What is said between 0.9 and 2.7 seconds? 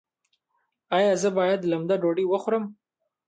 ایا زه باید لمده ډوډۍ وخورم؟